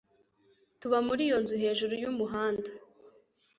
Tuba 0.79 0.97
muri 1.07 1.21
iyo 1.27 1.37
nzu 1.43 1.55
hejuru 1.63 1.93
yumuhanda. 2.01 2.69